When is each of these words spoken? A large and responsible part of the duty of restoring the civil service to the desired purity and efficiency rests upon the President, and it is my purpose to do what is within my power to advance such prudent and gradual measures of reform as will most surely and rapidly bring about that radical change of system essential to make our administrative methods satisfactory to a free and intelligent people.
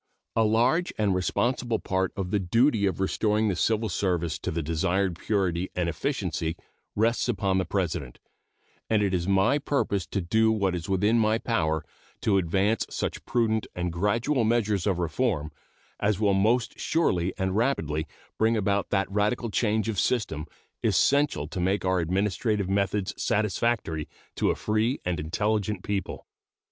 A 0.35 0.43
large 0.43 0.91
and 0.97 1.13
responsible 1.13 1.77
part 1.77 2.11
of 2.17 2.31
the 2.31 2.39
duty 2.39 2.87
of 2.87 2.99
restoring 2.99 3.49
the 3.49 3.55
civil 3.55 3.87
service 3.87 4.39
to 4.39 4.49
the 4.49 4.63
desired 4.63 5.15
purity 5.19 5.69
and 5.75 5.87
efficiency 5.87 6.55
rests 6.95 7.29
upon 7.29 7.59
the 7.59 7.65
President, 7.65 8.17
and 8.89 9.03
it 9.03 9.13
is 9.13 9.27
my 9.27 9.59
purpose 9.59 10.07
to 10.07 10.19
do 10.19 10.51
what 10.51 10.73
is 10.73 10.89
within 10.89 11.19
my 11.19 11.37
power 11.37 11.85
to 12.21 12.39
advance 12.39 12.83
such 12.89 13.23
prudent 13.25 13.67
and 13.75 13.93
gradual 13.93 14.43
measures 14.43 14.87
of 14.87 14.97
reform 14.97 15.51
as 15.99 16.19
will 16.19 16.33
most 16.33 16.79
surely 16.79 17.31
and 17.37 17.55
rapidly 17.55 18.07
bring 18.39 18.57
about 18.57 18.89
that 18.89 19.07
radical 19.11 19.51
change 19.51 19.87
of 19.87 19.99
system 19.99 20.47
essential 20.83 21.47
to 21.47 21.59
make 21.59 21.85
our 21.85 21.99
administrative 21.99 22.67
methods 22.71 23.13
satisfactory 23.21 24.07
to 24.35 24.49
a 24.49 24.55
free 24.55 24.99
and 25.05 25.19
intelligent 25.19 25.83
people. 25.83 26.25